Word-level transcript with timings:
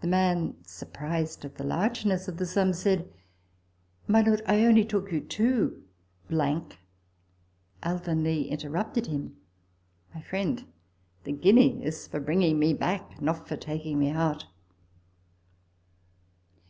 The 0.00 0.06
man, 0.06 0.56
surprised 0.64 1.44
at 1.44 1.56
the 1.56 1.64
largeness 1.64 2.28
of 2.28 2.38
the 2.38 2.46
sum, 2.46 2.72
said," 2.72 3.12
My 4.08 4.22
lord, 4.22 4.40
I 4.46 4.64
only 4.64 4.86
took 4.86 5.12
you 5.12 5.20
to." 5.20 5.82
Alvanley 6.30 6.78
interrupted 8.48 9.08
him," 9.08 9.36
My 10.14 10.22
friend, 10.22 10.64
the 11.24 11.32
guinea 11.32 11.84
is 11.84 12.06
for 12.06 12.20
bringing 12.20 12.58
me 12.58 12.72
back, 12.72 13.20
not 13.20 13.46
for 13.46 13.56
taking 13.58 13.98
me 13.98 14.08
out." 14.08 14.46